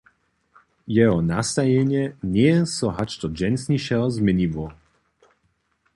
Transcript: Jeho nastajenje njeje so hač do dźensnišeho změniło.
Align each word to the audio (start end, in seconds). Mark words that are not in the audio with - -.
Jeho 0.93 1.19
nastajenje 1.31 2.01
njeje 2.31 2.57
so 2.75 2.87
hač 2.95 3.11
do 3.25 3.33
dźensnišeho 3.43 4.07
změniło. 4.17 4.65